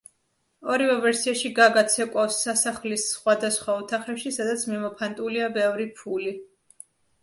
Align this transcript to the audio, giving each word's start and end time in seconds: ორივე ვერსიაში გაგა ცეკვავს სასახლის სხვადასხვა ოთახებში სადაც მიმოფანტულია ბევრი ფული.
ორივე 0.75 0.95
ვერსიაში 1.03 1.51
გაგა 1.59 1.83
ცეკვავს 1.97 2.39
სასახლის 2.47 3.05
სხვადასხვა 3.13 3.79
ოთახებში 3.85 4.35
სადაც 4.41 4.69
მიმოფანტულია 4.75 5.57
ბევრი 5.63 5.91
ფული. 6.05 6.39